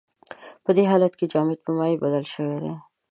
[0.63, 2.73] په دې حالت کې جامد په مایع بدل شوی دی.